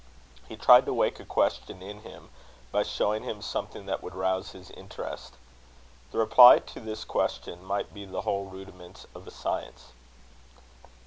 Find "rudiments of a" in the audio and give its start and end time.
8.45-9.31